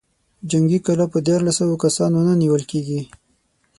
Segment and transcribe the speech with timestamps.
[0.49, 3.01] جنګي کلا په ديارلسو سوو کسانو نه نېول کېږي.